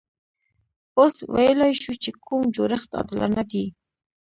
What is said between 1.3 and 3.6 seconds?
ویلای شو چې کوم جوړښت عادلانه